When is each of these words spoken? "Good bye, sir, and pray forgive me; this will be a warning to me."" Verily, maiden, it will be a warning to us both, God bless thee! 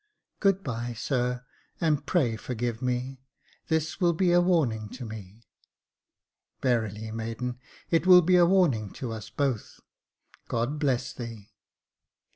"Good 0.39 0.63
bye, 0.63 0.93
sir, 0.97 1.45
and 1.79 2.07
pray 2.07 2.35
forgive 2.35 2.81
me; 2.81 3.21
this 3.67 4.01
will 4.01 4.13
be 4.13 4.31
a 4.31 4.41
warning 4.41 4.89
to 4.97 5.05
me."" 5.05 5.43
Verily, 6.63 7.11
maiden, 7.11 7.59
it 7.91 8.07
will 8.07 8.23
be 8.23 8.35
a 8.35 8.47
warning 8.47 8.89
to 8.93 9.11
us 9.11 9.29
both, 9.29 9.79
God 10.47 10.79
bless 10.79 11.13
thee! 11.13 11.51